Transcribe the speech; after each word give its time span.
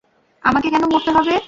আমাকে 0.43 0.67
কেন 0.69 0.83
মরতে 0.85 1.11
হবে? 1.11 1.33